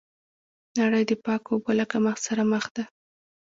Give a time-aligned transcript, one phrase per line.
[0.79, 2.83] نړۍ د پاکو اوبو له کمښت سره مخ ده.